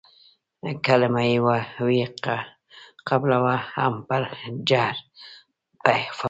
[0.87, 1.37] کلمه يې
[1.85, 2.01] وي
[3.07, 3.37] قبوله
[3.75, 4.15] هم په
[4.69, 4.95] جهر
[5.83, 6.19] په اخفا